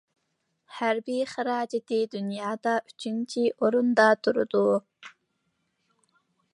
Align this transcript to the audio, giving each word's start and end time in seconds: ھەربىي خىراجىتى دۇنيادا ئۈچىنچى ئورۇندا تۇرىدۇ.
ھەربىي 0.77 1.19
خىراجىتى 1.33 1.99
دۇنيادا 2.15 2.73
ئۈچىنچى 2.79 3.45
ئورۇندا 3.59 4.09
تۇرىدۇ. 4.29 4.67